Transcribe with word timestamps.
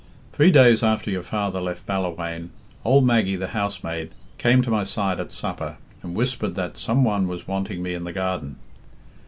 "Three 0.33 0.49
days 0.49 0.81
after 0.81 1.11
your 1.11 1.21
father 1.21 1.61
left 1.61 1.85
Ballawhaine, 1.85 2.49
old 2.83 3.05
Maggie, 3.05 3.35
the 3.35 3.49
housemaid, 3.49 4.09
came 4.39 4.63
to 4.63 4.71
my 4.71 4.83
side 4.83 5.19
at 5.19 5.31
supper 5.31 5.77
and 6.01 6.15
whispered 6.15 6.55
that 6.55 6.75
some 6.75 7.03
one 7.03 7.27
was 7.27 7.47
wanting 7.47 7.83
me 7.83 7.93
in 7.93 8.03
the 8.03 8.11
garden. 8.11 8.55